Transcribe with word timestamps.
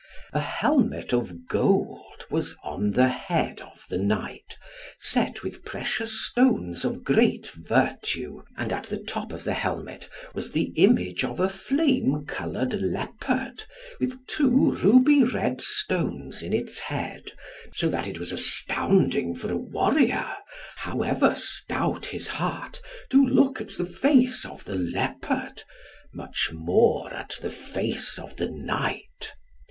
A 0.33 0.39
helmet 0.41 1.13
of 1.13 1.45
gold 1.45 2.25
was 2.31 2.55
on 2.63 2.93
the 2.93 3.09
head 3.09 3.61
of 3.61 3.85
the 3.87 3.99
knight, 3.99 4.57
set 4.97 5.43
with 5.43 5.63
precious 5.63 6.25
stones 6.25 6.83
of 6.83 7.03
great 7.03 7.49
virtue, 7.51 8.41
and 8.57 8.73
at 8.73 8.85
the 8.85 8.97
top 8.97 9.31
of 9.31 9.43
the 9.43 9.53
helmet 9.53 10.09
was 10.33 10.53
the 10.53 10.73
image 10.75 11.23
of 11.23 11.39
a 11.39 11.47
flame 11.47 12.25
coloured 12.25 12.73
leopard 12.81 13.63
with 13.99 14.25
two 14.25 14.71
ruby 14.73 15.21
red 15.23 15.61
stones 15.61 16.41
in 16.41 16.51
its 16.51 16.79
head, 16.79 17.33
so 17.71 17.87
that 17.87 18.07
it 18.07 18.17
was 18.17 18.31
astounding 18.31 19.35
for 19.35 19.51
a 19.51 19.55
warrior, 19.55 20.27
however 20.77 21.35
stout 21.37 22.07
his 22.07 22.27
heart, 22.27 22.81
to 23.11 23.23
look 23.23 23.61
at 23.61 23.77
the 23.77 23.85
face 23.85 24.45
of 24.45 24.63
the 24.65 24.73
leopard, 24.73 25.61
much 26.11 26.49
more 26.51 27.13
at 27.13 27.37
the 27.43 27.51
face 27.51 28.17
of 28.17 28.35
the 28.37 28.49
knight. 28.49 29.35